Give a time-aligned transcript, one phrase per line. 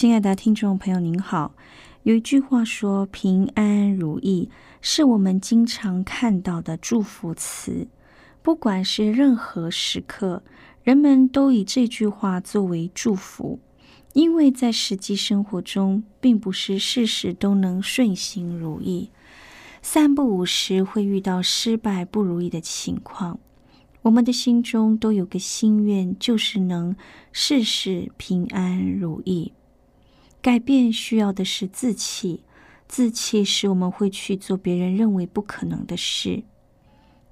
[0.00, 1.56] 亲爱的听众朋友，您好。
[2.04, 4.48] 有一句话说：“平安如意”
[4.80, 7.88] 是我们经常看到的祝福词。
[8.40, 10.44] 不管是任何时刻，
[10.84, 13.58] 人们都以这句话作为祝福，
[14.12, 19.10] 因为在实际生活中，并不是事事都能顺心如意，
[19.82, 23.40] 三不五时会遇到失败不如意的情况。
[24.02, 26.94] 我们的心中都有个心愿，就是能
[27.32, 29.54] 事事平安如意。
[30.48, 32.42] 改变需要的是自气，
[32.86, 36.42] 自气使我们会去做别人认为不可能的事。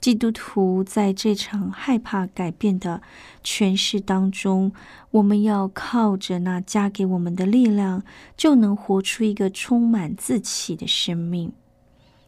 [0.02, 3.00] 基督徒在这场害怕改变的
[3.42, 4.70] 诠释当中，
[5.12, 8.04] 我们要靠着那加给我们的力量，
[8.36, 11.50] 就能活出一个充满自气的生命。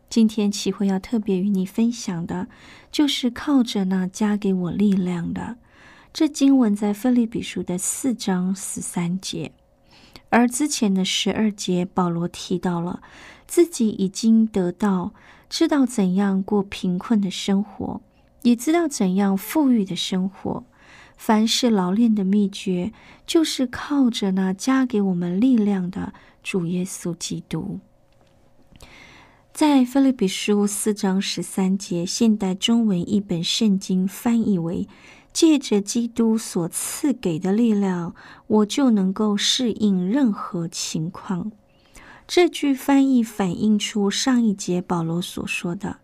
[0.08, 2.48] 今天启慧要特别与你分享的，
[2.90, 5.58] 就是靠着那加给我力量的。
[6.14, 9.52] 这经文在菲利比书的四章十三节。
[10.30, 13.02] 而之前的十二节，保罗提到了
[13.46, 15.12] 自己已经得到，
[15.48, 18.00] 知道怎样过贫困的生活，
[18.42, 20.64] 也知道怎样富裕的生活。
[21.16, 22.92] 凡是劳练的秘诀，
[23.26, 26.12] 就是靠着那加给我们力量的
[26.42, 27.80] 主耶稣基督。
[29.52, 34.86] 在菲律比书四章十三节，现代中文译本圣经翻译为。
[35.38, 38.12] 借着基督所赐给的力量，
[38.48, 41.52] 我就能够适应任何情况。
[42.26, 46.00] 这句翻译反映出上一节保罗所说的：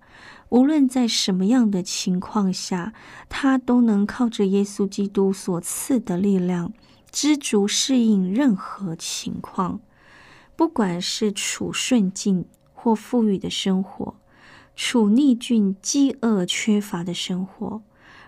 [0.50, 2.92] 无论在什么样的情况下，
[3.28, 6.72] 他都能靠着耶稣基督所赐的力量，
[7.10, 9.80] 知足适应任何情况。
[10.54, 14.14] 不管是处顺境或富裕的生活，
[14.76, 17.82] 处逆境、饥饿、缺乏的生活。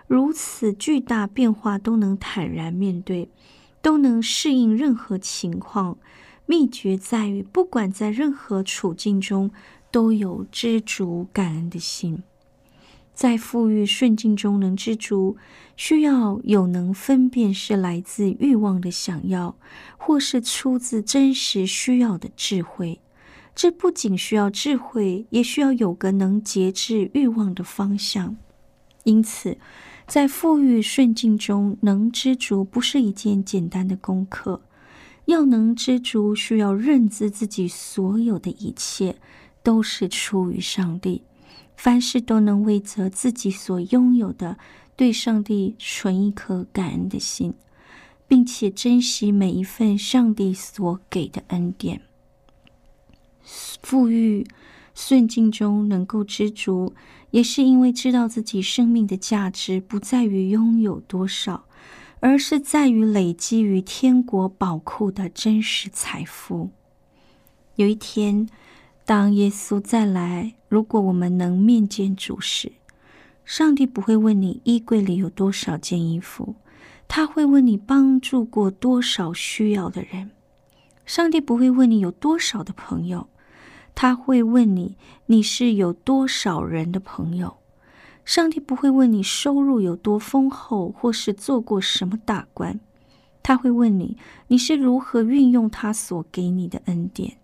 [0.07, 3.29] 如此巨大变化都能坦然面对，
[3.81, 5.97] 都能适应任何情况。
[6.45, 9.51] 秘诀在于，不管在任何处境中，
[9.91, 12.23] 都有知足感恩的心。
[13.13, 15.35] 在富裕顺境中能知足，
[15.75, 19.57] 需要有能分辨是来自欲望的想要，
[19.97, 23.01] 或是出自真实需要的智慧。
[23.53, 28.37] 这不仅需要智慧，也需要有个能节制欲望的方向。
[29.03, 29.57] 因此。
[30.07, 34.61] 在富裕顺境中能知足，不是一件简单的功课。
[35.25, 39.17] 要能知足，需要认知自己所有的一切
[39.61, 41.23] 都是出于上帝，
[41.75, 44.57] 凡事都能为着自己所拥有的，
[44.95, 47.53] 对上帝存一颗感恩的心，
[48.29, 52.01] 并且珍惜每一份上帝所给的恩典。
[53.83, 54.47] 富裕。
[54.99, 56.91] 顺境中能够知足，
[57.37, 61.65] 也是因为知道自己生命的价值不在于拥有多少，
[62.19, 66.71] 而是在于累积于天国宝库的真实财富。
[67.75, 68.49] 有一天，
[69.05, 72.71] 当耶稣再来，如果我们能面见主时，
[73.45, 76.55] 上帝不会问你衣柜里有多少件衣服，
[77.07, 80.31] 他会问你帮助过多少需要的人。
[81.05, 83.27] 上帝不会问你有多少的朋友。
[83.99, 84.95] 他会问你
[85.25, 87.57] ：“你是有多少人的朋友？”
[88.23, 92.79] 上帝不会问你收入有多丰厚，或是做过什么大官。
[93.41, 94.15] 他会问你
[94.49, 97.37] ：“你是如何运用他所给你的恩典？”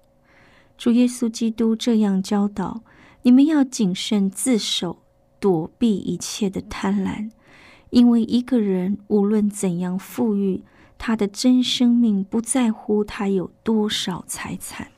[0.77, 2.83] 主耶稣基督这样教导：
[3.23, 4.99] 你们要谨慎自守，
[5.39, 7.31] 躲避一切的贪婪，
[7.89, 10.63] 因为一个人无论怎样富裕，
[10.99, 14.89] 他的真生命不在乎他有多少财产。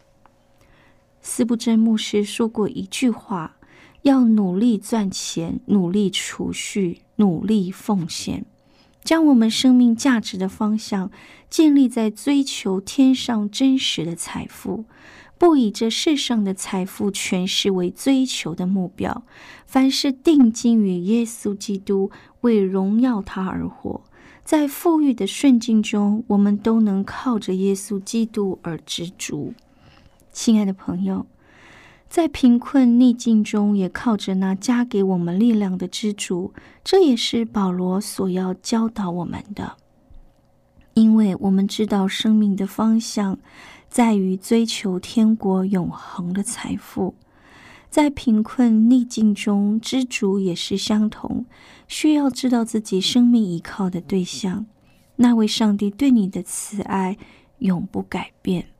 [1.28, 3.58] 斯布真牧师说过一句话
[4.04, 8.46] ：“要努力赚钱，努力储蓄，努力奉献，
[9.04, 11.10] 将我们生命价值的方向
[11.50, 14.86] 建立在追求天上真实的财富，
[15.40, 19.24] 不以这世上的财富诠释为追求的目标。
[19.66, 22.12] 凡是定睛于耶稣基督，
[22.42, 24.04] 为荣耀他而活，
[24.44, 29.56] 在富裕的顺境中，我们都能靠着耶稣基督而知足。
[30.36, 31.26] 亲爱的朋友。
[32.10, 36.54] 在贫困逆境中，也靠着那加给我们力量的知足，
[36.84, 39.78] 这也是保罗所要教导我们的。
[40.94, 43.40] 因为我们知道生命的方向
[43.90, 47.16] 在于追求天国永恒的财富，
[47.90, 51.46] 在贫困逆境中知足也是相同，
[51.88, 54.66] 需要知道自己生命依靠的对象，
[55.16, 57.18] 那位上帝对你的慈爱
[57.60, 58.75] 永不改变。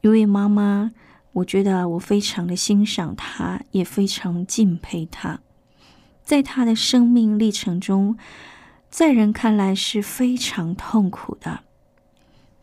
[0.00, 0.92] 一位妈妈。
[1.32, 5.40] 我觉得我非常的欣赏她，也非常敬佩她。
[6.24, 8.16] 在她的生命历程中，
[8.90, 11.60] 在人看来是非常痛苦的。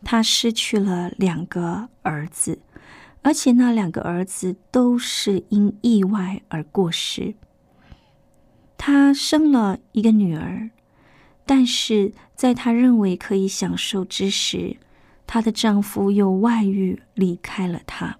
[0.04, 2.60] 他失去了两个儿子，
[3.22, 7.34] 而且那两个儿子都是因意外而过世。
[8.76, 10.70] 他生了一个女儿，
[11.44, 14.76] 但是在她认为可以享受之时，
[15.26, 18.18] 她的丈夫又外遇离开了她。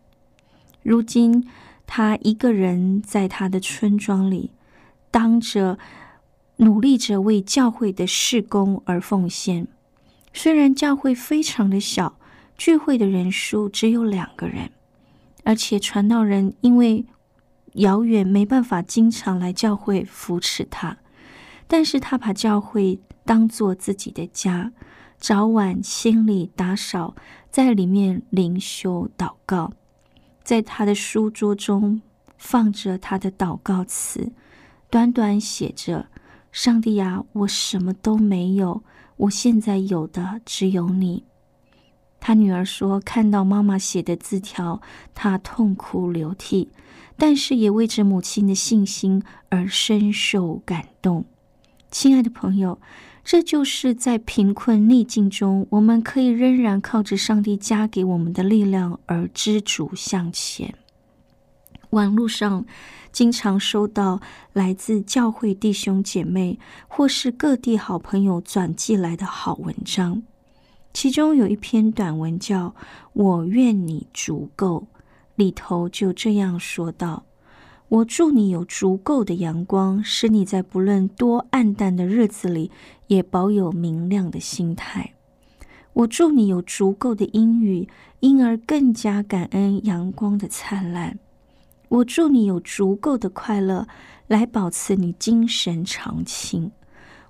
[0.83, 1.49] 如今，
[1.87, 4.53] 她一个人在她的村庄里，
[5.11, 5.79] 当着
[6.57, 9.67] 努力着为教会的事工而奉献。
[10.33, 12.19] 虽然教会非常的小，
[12.59, 14.71] 聚会的人数只有两个人，
[15.45, 17.07] 而且传道人因为
[17.75, 20.99] 遥远没办法经常来教会扶持他，
[21.67, 24.73] 但是他把教会当做自己的家，
[25.19, 27.15] 早晚清理打扫，
[27.51, 29.73] 在里面灵修祷告。
[30.45, 32.03] 在他的书桌中
[32.37, 34.31] 放着他的祷告词，
[34.91, 36.07] 短短写着
[36.53, 38.83] ：“上帝啊，我什么都没有，
[39.17, 41.25] 我现在有的只有你。”
[42.21, 44.81] 他女儿说：“看到妈妈写的字条，
[45.15, 46.71] 她痛哭流涕，
[47.17, 51.25] 但是也为着母亲的信心而深受感动。”
[51.91, 52.79] 亲爱的朋友。
[53.27, 60.73] 这就是在贫困逆境中，我们可以仍然靠着上帝加给我们的力量而知足向前。
[61.91, 62.65] 网络上
[63.11, 64.21] 经常收到
[64.53, 70.23] 来自教会弟兄姐妹或是各地好朋友转寄来的好文章，
[70.95, 72.69] 其中有一篇短文叫
[73.13, 74.87] 《我愿你足够》，
[75.35, 77.25] 里头就这样说道。
[77.89, 82.73] 我祝你有足够的阳光，使你在不论多暗淡的日子里，
[83.07, 85.15] 也保有明亮的心态。
[85.93, 87.89] 我祝你有足够的阴雨，
[88.21, 91.19] 因而更加感恩阳光的灿烂。
[91.89, 93.87] 我祝你有足够的快乐，
[94.27, 96.73] 来保持你精神长青。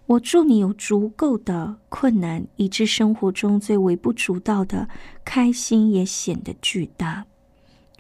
[0.06, 4.88] 我祝你有足够的困难，以致生活中最微不足道的
[5.25, 7.26] 开心也显得巨大。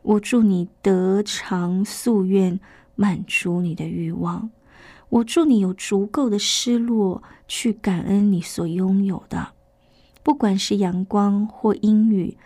[0.02, 2.58] 我祝你得偿夙愿，
[2.94, 4.50] 满足你的欲望。
[5.08, 9.48] 我祝你有足够的失落，去感恩你所拥有的，
[10.22, 12.36] 不管是阳光或阴雨，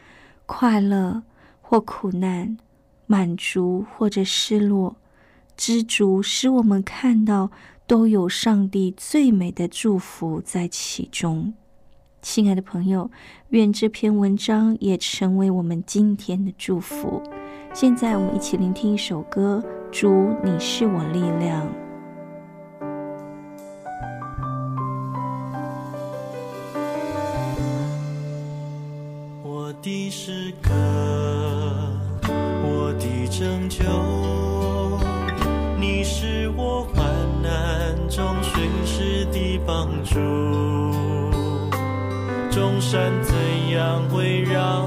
[0.44, 1.22] 快乐
[1.62, 2.58] 或苦难，
[3.06, 4.96] 满足或者失落，
[5.56, 7.50] 知足使我们看到
[7.86, 11.54] 都有上帝最美的祝福在其中。
[12.22, 13.10] 亲爱的朋友，
[13.48, 17.22] 愿这篇文章也成为我们今天的祝福。
[17.72, 21.66] 现在我们一起聆听一首歌，《主，你是我力量》。
[30.70, 32.30] 的，
[32.62, 33.84] 我的拯救，
[35.78, 37.04] 你是我患
[37.42, 40.14] 难中随时的帮助。
[42.50, 43.34] 众山怎
[43.70, 44.86] 样围绕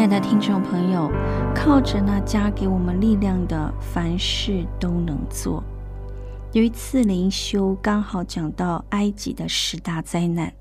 [0.00, 1.12] 亲爱的听众朋友，
[1.54, 5.62] 靠着那加给我们力量的，凡事都能做。
[6.52, 10.54] 有一次灵修刚好讲到埃及的十大灾难，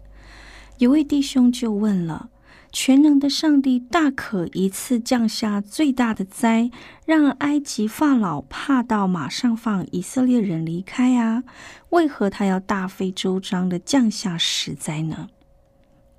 [0.79, 2.29] 有位弟兄就问了：
[2.73, 6.69] 全能的上帝大可一次降下最大的灾，
[7.05, 11.45] 让埃及法老怕到马上放以色列人离开啊？
[11.91, 15.29] 为何他要大费周章的降下十灾呢？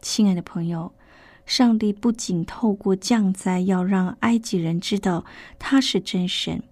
[0.00, 0.94] 亲爱的朋友。
[1.50, 5.24] 上帝不仅透过降灾要让埃及人知道
[5.58, 6.62] 他是真神，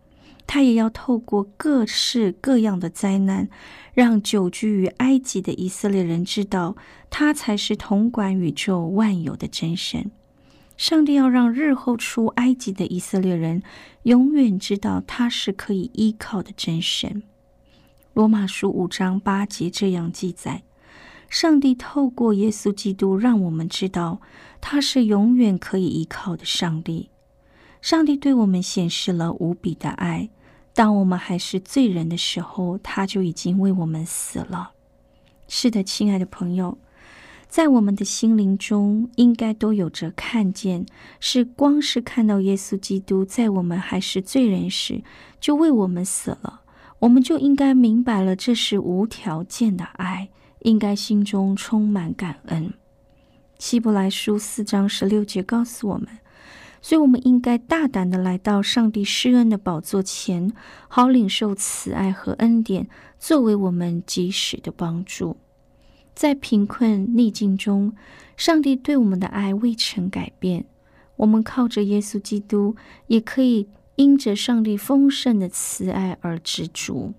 [0.46, 3.48] 他也要透过各式各样的灾难，
[3.92, 6.76] 让久居于埃及的以色列人知道
[7.10, 10.12] 他才是统管宇宙万有的真神。
[10.76, 13.64] 上帝要让日后出埃及的以色列人
[14.04, 17.24] 永远知道他是可以依靠的真神。
[18.14, 20.62] 罗马书五章八节这样记载。
[21.28, 24.20] 上帝透过耶稣基督，让我们知道
[24.60, 27.10] 他是永远可以依靠的上帝。
[27.80, 30.28] 上帝对我们显示了无比的爱。
[30.74, 34.70] 当我们还是罪人的时候，他就已经为我们死了。
[35.48, 36.78] 是的，亲爱的朋友，
[37.48, 40.86] 在我们的心灵中，应该都有着看见，
[41.20, 45.02] 是光是看到耶稣基督在我们还是罪人时
[45.40, 46.62] 就为我们死了，
[47.00, 50.28] 我们就应该明白了，这是无条件的爱。
[50.60, 52.72] 应该心中充满感恩。
[53.58, 56.06] 希伯来书四章十六节告诉我们，
[56.80, 60.52] 所以我们应该大胆的来到上帝施恩的宝座前，
[60.86, 62.88] 好领受慈爱和恩典，
[63.18, 65.36] 作为我们及时的帮助。
[66.14, 67.94] 在贫困逆境中，
[68.36, 70.66] 上帝对我们的爱未曾改变。
[71.16, 72.76] 我们靠着耶稣基督，
[73.08, 77.12] 也可以因着上帝丰盛的慈爱而知足。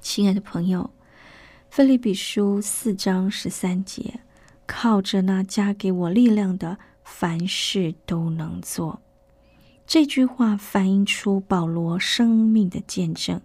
[0.00, 0.90] 亲爱的朋友。
[1.70, 4.20] 菲利比书四章十三节，
[4.66, 9.02] 靠着那加给我力量的，凡事都能做。
[9.86, 13.40] 这句话反映出保罗生命的见证。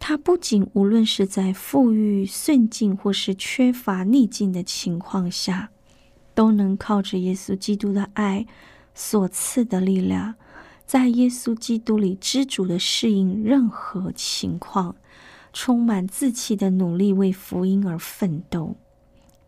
[0.00, 5.70] 他不仅无论是在富裕顺境，或是缺乏逆境的情况下，
[6.34, 8.46] 都能靠着耶稣基督的爱
[8.94, 10.34] 所赐的力量，
[10.84, 14.96] 在耶稣基督里知足的适应任何情况。
[15.54, 18.76] 充满志气的努力为福音而奋斗。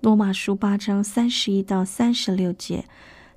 [0.00, 2.84] 罗马书八章三十一到三十六节，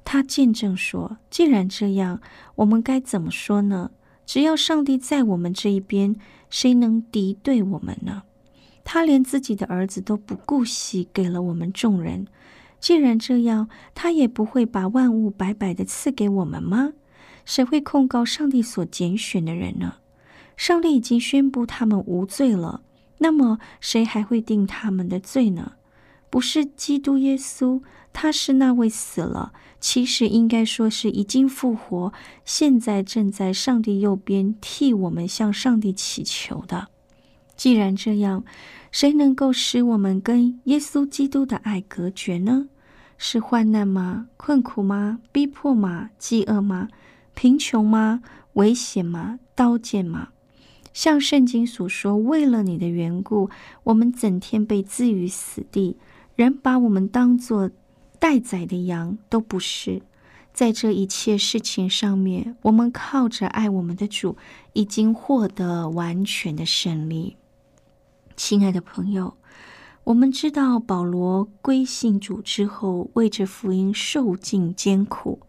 [0.06, 2.22] 他见证说：“既然这样，
[2.56, 3.90] 我们该怎么说呢？
[4.24, 6.16] 只要上帝在我们这一边，
[6.52, 8.22] 谁能敌对我们呢？
[8.84, 12.28] 他连自己的儿子都不顾惜，给了我们众人。
[12.80, 16.94] 既然这样，他也不会把万物白白的赐给我们吗？
[17.46, 19.96] 谁会控告上帝所拣选的人呢？”
[20.60, 22.82] 上帝已经宣布他们无罪了，
[23.20, 25.72] 那么谁还会定他们的罪呢？
[26.30, 32.12] 不是基督耶稣，他是那位死了，其实应该说是已经复活，
[32.44, 36.90] 现在正在上帝右边替我们向上帝祈求的。
[37.56, 38.44] 既然这样，
[38.92, 42.68] 谁能够使我们跟耶稣基督的爱隔绝呢？
[43.18, 44.28] 是患难吗？
[44.36, 45.20] 困苦吗？
[45.32, 46.10] 逼迫吗？
[46.20, 46.90] 饥饿吗？
[47.34, 48.22] 贫穷吗？
[48.56, 49.40] 危险吗？
[49.56, 50.28] 刀剑吗？
[50.94, 53.50] 像圣经所说，为了你的缘故，
[53.84, 55.98] 我们整天被置于死地，
[56.36, 57.70] 人把我们当作
[58.20, 60.02] 待宰的羊，都不是。
[60.52, 64.36] 在这一切事情上面，我们靠着爱我们的主，
[64.74, 67.38] 已经获得完全的胜利。
[68.36, 69.36] 亲爱的朋友，
[70.06, 75.40] 我们知道保罗归信主之后，为着福音受尽艰苦，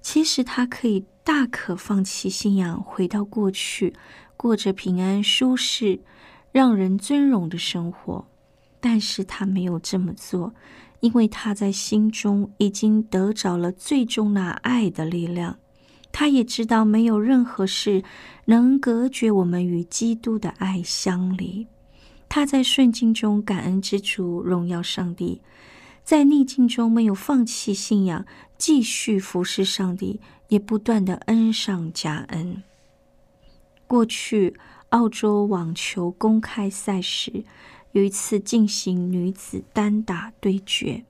[0.00, 3.94] 其实他可以大可放弃信仰，回到过去。
[4.36, 6.00] 过着平安、舒适、
[6.52, 8.26] 让人尊荣的生活，
[8.80, 10.54] 但是他没有这么做，
[11.00, 15.58] 因为他在心中已经得着了最终那爱的力量。
[16.12, 18.04] 他也知道没有任何事
[18.44, 21.66] 能隔绝我们与基督的爱相离。
[22.28, 25.40] 他在顺境中感恩之主，荣耀上帝；
[26.04, 28.24] 在逆境中没有放弃信仰，
[28.56, 32.62] 继续服侍上帝，也不断的恩上加恩。
[33.94, 34.56] 过去，
[34.88, 37.44] 澳洲网球公开赛时，
[37.92, 41.04] 有一次进行女子单打对决，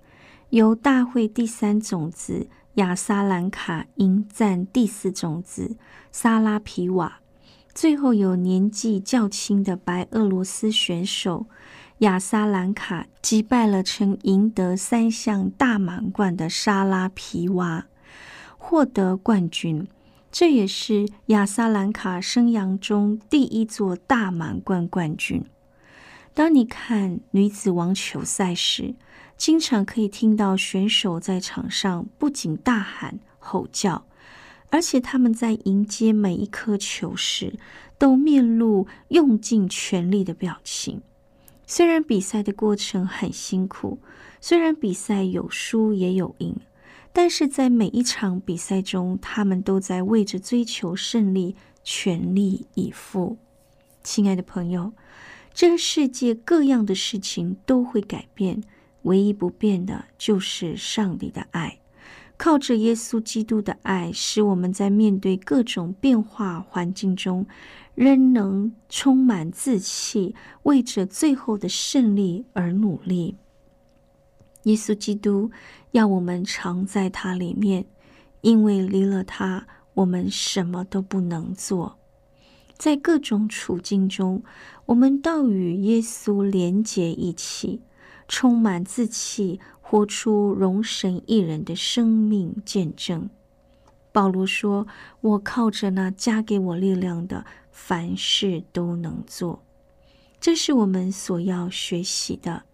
[0.51, 5.79] 由大会第三种子亚萨兰卡迎战第四种子
[6.13, 7.21] 萨拉皮瓦，
[7.75, 11.47] 最后有年纪较轻的白俄罗斯选手
[12.01, 17.87] 亚萨兰卡击败了曾赢得三项大满贯的沙拉皮瓦，
[18.59, 19.89] 获得冠军。
[20.37, 25.45] 这也是亚萨兰卡生涯中第一座大满贯冠军。
[26.35, 28.97] 当你看女子网球赛时，
[29.37, 34.07] 经常可以听到选手在场上不仅大喊、吼叫，
[34.71, 37.55] 而且他们在迎接每一颗球时，
[37.97, 41.01] 都面露用尽全力的表情。
[41.65, 44.01] 虽然比赛的过程很辛苦，
[44.41, 46.57] 虽然比赛有输也有赢，
[47.15, 53.39] 但是在每一场比赛中，他们都在为着追求胜利全力以赴。
[54.03, 54.93] 亲爱的朋友，
[55.55, 58.63] 这个世界各样的事情都会改变，
[59.03, 61.79] 唯一不变的就是上帝的爱。
[62.37, 67.47] 靠着耶稣基督的爱，使我们在面对各种变化环境中。
[67.95, 73.37] 仍能充满志气，为着最后的胜利而努力。
[74.65, 75.53] 耶稣基督
[75.95, 77.87] 要我们常在他里面，
[78.41, 82.01] 因为离了他，我们什么都不能做。
[82.77, 84.43] 在各种处境中，
[84.87, 87.81] 我们倒与耶稣连结一起，
[88.27, 93.31] 充满志气，活出荣神一人的生命见证。
[94.11, 94.89] 保罗说
[95.23, 99.65] ：“我靠着那加给我力量的。”凡事都能做，
[100.41, 102.65] 这是我们所要学习的。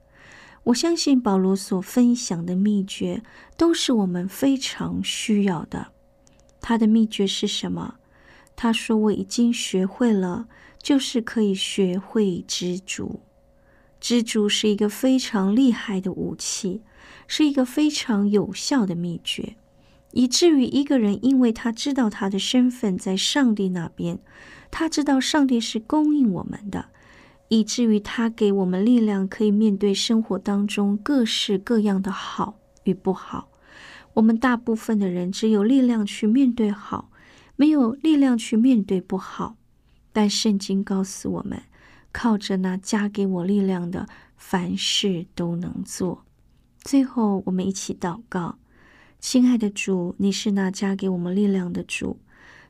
[0.65, 3.23] 我相信保罗所分享的秘诀
[3.57, 5.89] 都是我们非常需要的。
[6.61, 7.97] 他的秘诀是什么？
[8.55, 10.47] 他说：“我已经学会了，
[10.83, 13.21] 就是可以学会知足。
[13.99, 16.83] 知足是一个非常厉害的武器，
[17.27, 19.57] 是一个非常有效的秘诀，
[20.13, 24.19] 以至于一个人因为他知道他的身份在上帝那边。”
[24.73, 26.91] 他知道上帝是供应我们的，
[27.51, 33.49] 以至于他给我们力量，可以面对生活当中各式各样的好与不好。
[34.15, 37.11] 我们大部分的人只有力量去面对好，
[37.57, 39.57] 没有力量去面对不好。
[40.13, 41.61] 但圣经告诉我们，
[42.13, 46.25] 靠着那加给我力量的，凡事都能做。
[46.83, 48.59] 最后，我们一起祷告：
[49.19, 52.21] 亲爱的主，你是那加给我们力量的主。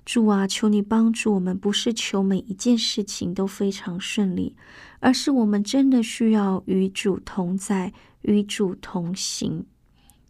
[0.04, 4.56] 主啊，求你帮助我们，不是求每一件事情都非常顺利，
[4.98, 9.64] 而是我们真的需要与主同在，与主同行。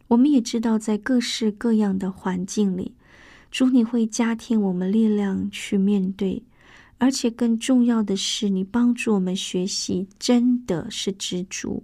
[0.09, 2.93] 我们也知道，在各式各样的环境里，
[3.49, 6.43] 主你会加添我们力量去面对，
[6.97, 11.83] 而且更重要的是，你帮助我们学习真的是知足，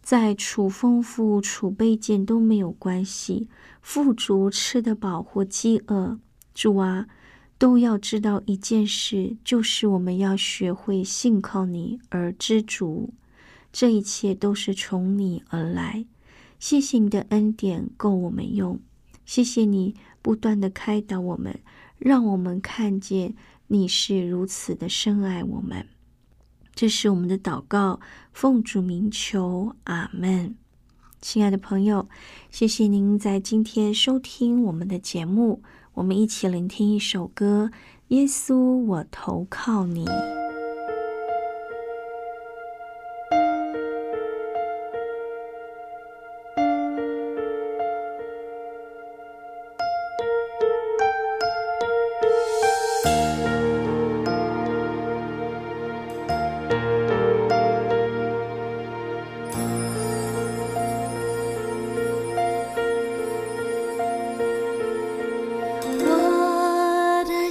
[0.00, 3.48] 在处丰富、储备件都没有关系，
[3.82, 6.18] 富足、吃得饱或饥饿。
[6.54, 7.06] 主啊，
[7.58, 13.14] 都要知道一件事，就是我们要学会信靠你而知足。
[13.72, 16.04] 这一切都是从你而来。
[16.58, 18.78] 谢谢你的恩典够我们用，
[19.24, 21.58] 谢谢你不断的开导我们，
[21.98, 23.34] 让我们看见
[23.66, 25.86] 你是如此的深爱我们。
[26.74, 28.00] 这是我们的祷告，
[28.32, 30.54] 奉主名求，阿门。
[31.20, 32.08] 亲爱的朋友，
[32.50, 35.62] 谢谢您在今天收听我们的节目。
[35.94, 37.70] 我们一起聆听一首歌，
[38.08, 40.04] 《耶稣，我投靠你》。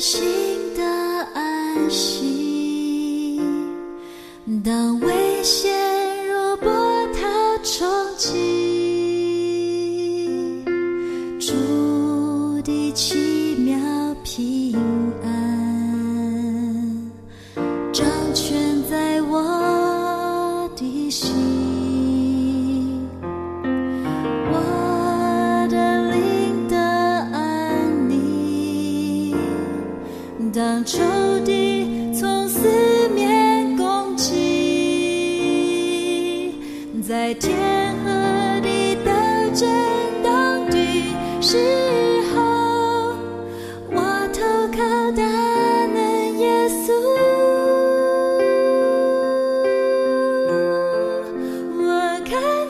[0.01, 0.83] 心的
[1.35, 2.30] 安心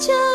[0.02, 0.31] 家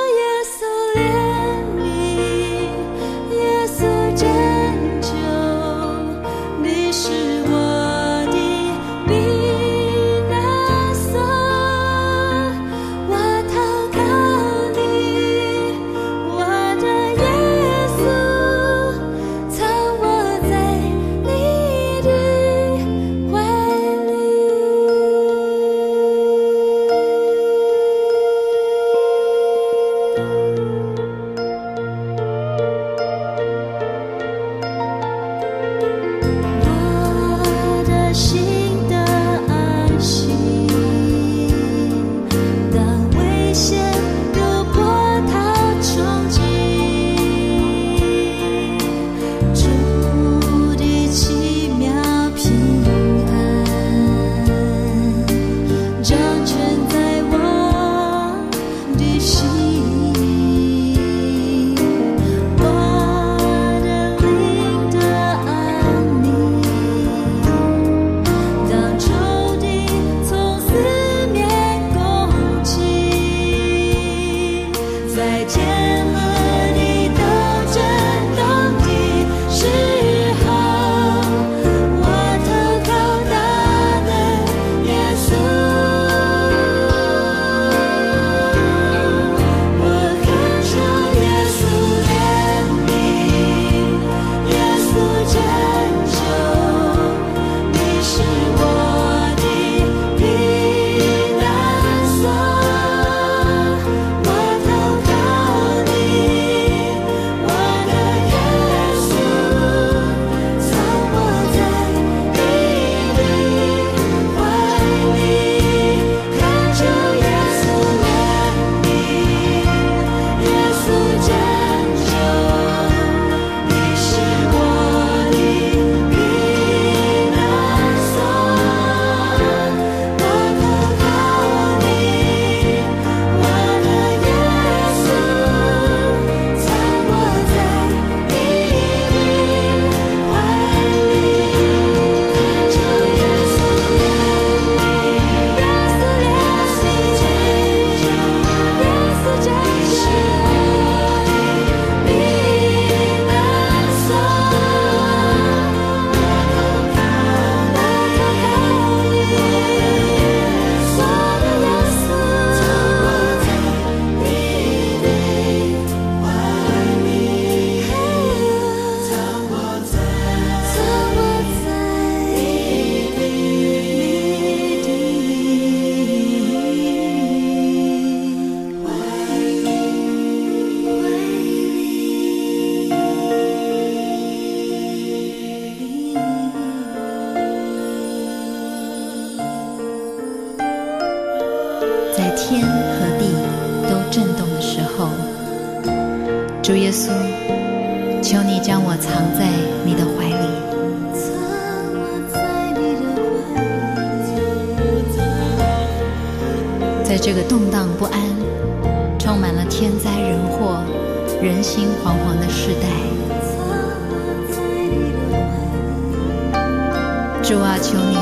[217.47, 218.17] 主啊，求你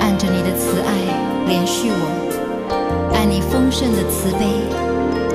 [0.00, 0.92] 按着你的慈爱
[1.48, 2.04] 怜恤我，
[3.14, 4.68] 按你丰盛的慈悲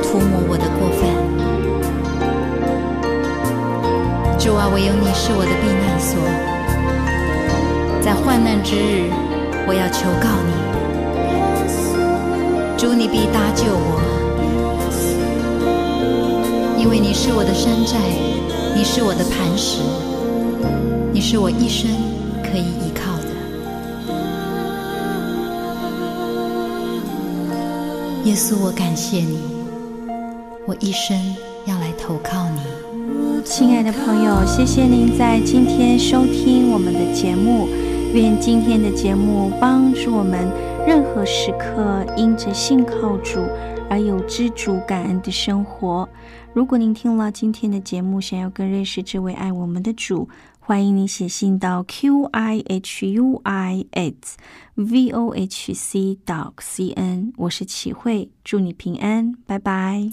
[0.03, 1.09] 涂抹我的过犯。
[4.37, 6.21] 主啊，唯有你是我的避难所，
[7.99, 9.09] 在患难之日，
[9.67, 10.53] 我要求告你。
[12.77, 13.97] 主，你必搭救我，
[16.77, 17.97] 因为你是我的山寨，
[18.75, 19.81] 你是我的磐石，
[21.11, 21.89] 你是我一生
[22.43, 22.90] 可以
[28.23, 29.39] 耶稣，我感谢你，
[30.67, 31.17] 我一生
[31.65, 32.61] 要来投靠你。
[33.43, 37.67] 亲爱的朋友，谢谢您在今天收听我们的节目。
[38.13, 40.47] 愿今天的节目帮助我们，
[40.85, 43.39] 任何时刻因着信靠主
[43.89, 46.07] 而有知足感恩的生活。
[46.53, 50.29] 如果您听了今天的节目，想要更认识这位爱我们的主，
[50.71, 54.37] 欢迎你写信到 q i h u i s
[54.75, 57.33] v o h c dot c n。
[57.35, 60.07] 我是启慧，祝你平安，拜拜。